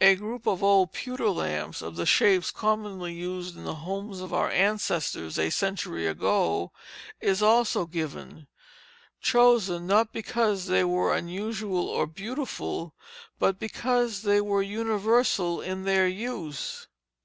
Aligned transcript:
A 0.00 0.14
group 0.14 0.46
of 0.46 0.62
old 0.62 0.92
pewter 0.92 1.28
lamps, 1.30 1.82
of 1.82 1.96
the 1.96 2.06
shapes 2.06 2.52
commonly 2.52 3.12
used 3.12 3.56
in 3.56 3.64
the 3.64 3.74
homes 3.74 4.20
of 4.20 4.32
our 4.32 4.48
ancestors 4.48 5.36
a 5.36 5.50
century 5.50 6.06
or 6.06 6.10
so 6.12 6.12
ago, 6.12 6.72
is 7.20 7.42
also 7.42 7.84
given; 7.84 8.46
chosen, 9.20 9.84
not 9.84 10.12
because 10.12 10.66
they 10.66 10.84
were 10.84 11.12
unusual 11.12 11.88
or 11.88 12.06
beautiful, 12.06 12.94
but 13.40 13.58
because 13.58 14.22
they 14.22 14.40
were 14.40 14.62
universal 14.62 15.60
in 15.60 15.82
their 15.82 16.06
use. 16.06 16.86